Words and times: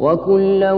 وكلا 0.00 0.72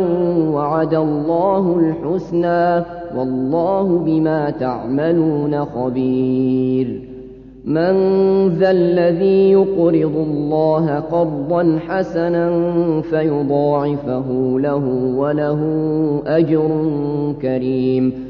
وعد 0.55 0.95
الله 0.95 1.79
الحسنى 1.79 2.85
والله 3.19 3.99
بما 3.99 4.51
تعملون 4.51 5.65
خبير. 5.65 7.11
من 7.65 7.93
ذا 8.49 8.71
الذي 8.71 9.51
يقرض 9.51 10.17
الله 10.17 10.95
قرضا 10.95 11.79
حسنا 11.89 12.51
فيضاعفه 13.01 14.27
له 14.59 15.15
وله 15.17 15.61
أجر 16.27 16.71
كريم. 17.43 18.30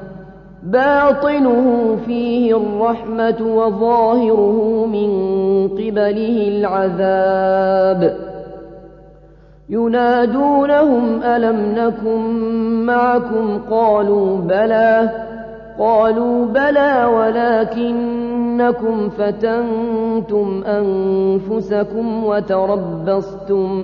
باطنه 0.63 1.97
فيه 2.05 2.57
الرحمة 2.57 3.37
وظاهره 3.41 4.85
من 4.85 5.09
قبله 5.67 6.47
العذاب. 6.47 8.17
ينادونهم 9.69 11.23
ألم 11.23 11.75
نكن 11.77 12.21
معكم؟ 12.85 13.59
قالوا 13.71 14.37
بلى. 14.37 15.09
قالوا 15.79 16.45
بلى 16.45 17.05
ولكنكم 17.15 19.09
فتنتم 19.09 20.63
أنفسكم 20.65 22.25
وتربصتم. 22.25 23.83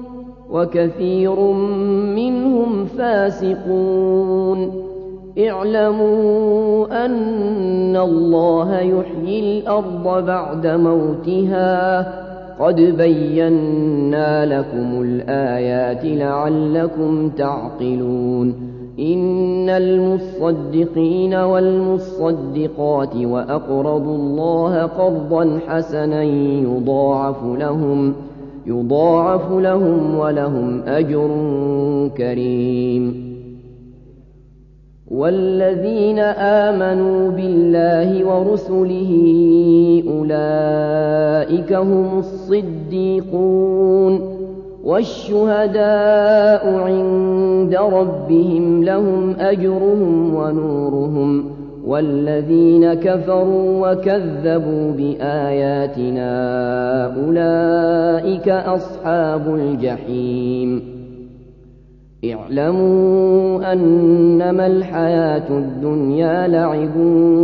وكثير 0.51 1.39
منهم 2.15 2.85
فاسقون. 2.85 4.81
اعلموا 5.39 7.05
أن 7.05 7.97
الله 7.97 8.79
يحيي 8.79 9.59
الأرض 9.59 10.25
بعد 10.25 10.67
موتها. 10.67 12.01
قد 12.59 12.75
بينا 12.75 14.59
لكم 14.59 15.01
الآيات 15.01 16.05
لعلكم 16.05 17.29
تعقلون. 17.29 18.71
إن 18.99 19.69
المصدقين 19.69 21.33
والمصدقات 21.33 23.15
وأقرضوا 23.15 24.15
الله 24.15 24.83
قرضا 24.83 25.59
حسنا 25.67 26.23
يضاعف 26.23 27.37
لهم. 27.43 28.13
يضاعف 28.65 29.51
لهم 29.51 30.17
ولهم 30.17 30.81
أجر 30.81 31.29
كريم. 32.17 33.31
والذين 35.11 36.19
آمنوا 36.19 37.31
بالله 37.31 38.25
ورسله 38.25 39.11
أولئك 40.07 41.73
هم 41.73 42.19
الصديقون. 42.19 44.41
والشهداء 44.83 46.73
عند 46.73 47.75
ربهم 47.75 48.83
لهم 48.83 49.35
أجرهم 49.39 50.35
ونورهم. 50.35 51.45
والذين 51.85 52.93
كفروا 52.93 53.91
وكذبوا 53.91 54.91
بآياتنا 54.91 56.31
أولئك 57.05 58.49
أصحاب 58.49 59.55
الجحيم. 59.55 60.81
اعلموا 62.25 63.73
أنما 63.73 64.67
الحياة 64.67 65.49
الدنيا 65.49 66.47
لعب 66.47 66.97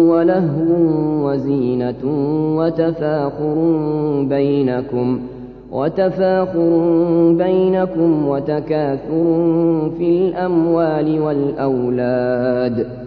ولهو 0.10 1.30
وزينة 1.30 2.04
وتفاخر 2.58 3.56
بينكم 4.30 5.20
وتفاخر 5.72 6.72
بينكم 7.38 8.28
وتكاثر 8.28 9.92
في 9.98 10.28
الأموال 10.28 11.20
والأولاد. 11.20 13.07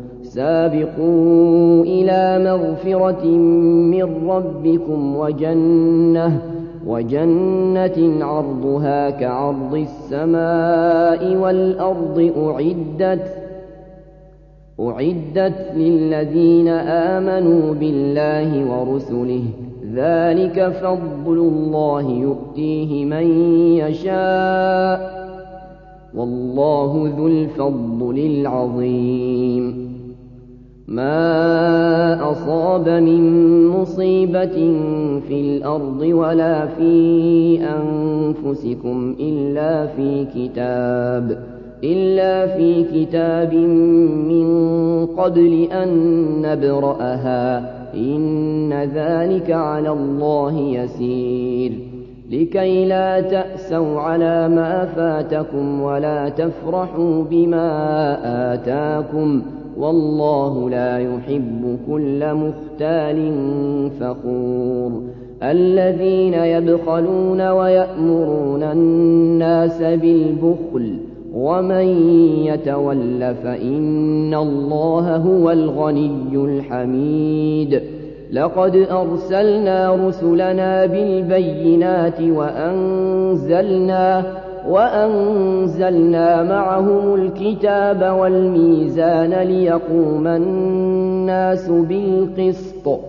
سابقوا 0.33 1.83
إلى 1.83 2.43
مغفرة 2.43 3.25
من 3.25 4.29
ربكم 4.29 5.15
وجنة 5.15 6.41
وجنة 6.87 8.25
عرضها 8.25 9.09
كعرض 9.09 9.75
السماء 9.75 11.35
والأرض 11.35 12.31
أعدت 12.37 13.33
أعدت 14.79 15.71
للذين 15.75 16.67
آمنوا 17.17 17.73
بالله 17.73 18.49
ورسله. 18.71 19.43
ذلك 19.93 20.69
فضل 20.81 21.37
الله 21.37 22.11
يؤتيه 22.11 23.05
من 23.05 23.27
يشاء 23.77 25.21
والله 26.15 27.13
ذو 27.17 27.27
الفضل 27.27 28.17
العظيم. 28.19 29.91
ما 30.91 32.31
أصاب 32.31 32.89
من 32.89 33.67
مصيبة 33.67 34.57
في 35.27 35.41
الأرض 35.41 36.01
ولا 36.01 36.65
في 36.65 37.59
أنفسكم 37.63 39.15
إلا 39.19 39.87
في 39.87 40.25
كتاب 40.35 41.37
إلا 41.83 42.57
في 42.57 42.83
كتاب 42.83 43.53
من 44.31 44.47
قبل 45.05 45.67
أن 45.71 45.89
نبرأها 46.41 47.57
إن 47.93 48.73
ذلك 48.73 49.51
على 49.51 49.89
الله 49.89 50.59
يسير 50.59 51.71
لكي 52.31 52.85
لا 52.85 53.21
تأسوا 53.21 53.99
على 53.99 54.49
ما 54.49 54.85
فاتكم 54.85 55.81
ولا 55.81 56.29
تفرحوا 56.29 57.23
بما 57.23 57.73
آتاكم 58.53 59.41
ۖ 59.57 59.60
والله 59.77 60.69
لا 60.69 60.99
يحب 60.99 61.77
كل 61.87 62.33
مختال 62.33 63.31
فخور. 63.99 65.01
الذين 65.43 66.33
يبخلون 66.33 67.49
ويأمرون 67.49 68.63
الناس 68.63 69.81
بالبخل 69.81 70.97
ومن 71.33 71.85
يتول 72.45 73.35
فإن 73.43 74.33
الله 74.33 75.15
هو 75.15 75.51
الغني 75.51 76.35
الحميد. 76.35 77.81
لقد 78.31 78.75
أرسلنا 78.75 80.07
رسلنا 80.07 80.85
بالبينات 80.85 82.21
وأنزلنا 82.21 84.23
وأنزلنا 84.69 86.43
معهم 86.43 87.15
الكتاب 87.15 88.15
والميزان 88.19 89.33
ليقوم 89.33 90.27
الناس 90.27 91.69
بالقسط 91.69 92.99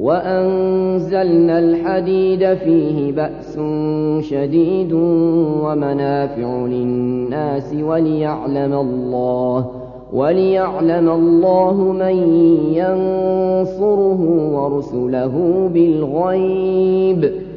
وأنزلنا 0.00 1.58
الحديد 1.58 2.54
فيه 2.54 3.12
بأس 3.12 3.58
شديد 4.30 4.92
ومنافع 5.62 6.66
للناس 6.66 7.74
وليعلم 7.74 8.74
الله 8.74 9.66
وليعلم 10.12 11.08
الله 11.08 11.74
من 11.74 12.16
ينصره 12.72 14.20
ورسله 14.54 15.68
بالغيب 15.74 17.47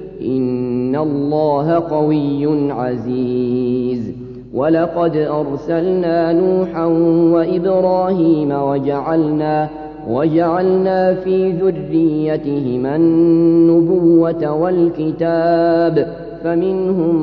الله 1.03 1.73
قوي 1.73 2.71
عزيز. 2.71 4.13
ولقد 4.53 5.15
أرسلنا 5.15 6.33
نوحا 6.33 6.85
وإبراهيم 7.33 8.51
وجعلنا 8.51 9.69
وجعلنا 10.09 11.13
في 11.13 11.51
ذريتهما 11.51 12.95
النبوة 12.95 14.51
والكتاب 14.51 16.07
فمنهم 16.43 17.15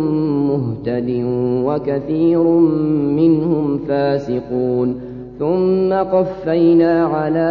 مهتد 0.48 1.24
وكثير 1.64 2.42
منهم 3.18 3.78
فاسقون. 3.78 5.00
ثم 5.38 5.92
قفينا 5.92 7.04
على 7.04 7.50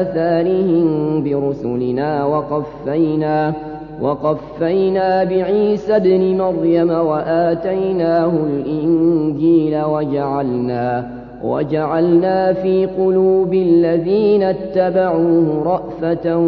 آثارهم 0.00 1.22
برسلنا 1.24 2.24
وقفينا 2.24 3.52
وقفينا 4.02 5.24
بعيسى 5.24 5.96
ابن 5.96 6.38
مريم 6.38 6.90
وآتيناه 6.90 8.32
الإنجيل 8.46 9.82
وجعلنا 9.84 11.10
وجعلنا 11.44 12.52
في 12.52 12.86
قلوب 12.86 13.54
الذين 13.54 14.42
اتبعوه 14.42 15.62
رأفة 15.64 16.38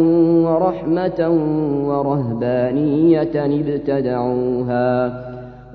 ورحمة 0.45 1.29
ورهبانية 1.87 3.31
ابتدعوها 3.35 5.21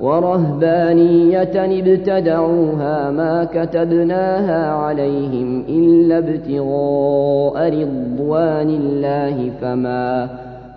ورهبانية 0.00 1.80
ابتدعوها 1.80 3.10
ما 3.10 3.44
كتبناها 3.44 4.70
عليهم 4.70 5.64
إلا 5.68 6.18
ابتغاء 6.18 7.68
رضوان 7.68 8.68
الله 8.68 9.50
فما 9.60 10.28